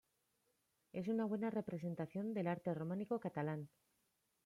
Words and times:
Es 0.93 1.07
una 1.09 1.25
buena 1.25 1.51
representación 1.51 2.33
del 2.33 2.47
arte 2.47 2.73
románico 2.73 3.19
catalán. 3.19 3.69